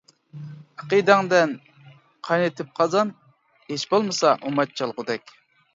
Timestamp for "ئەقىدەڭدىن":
0.83-1.53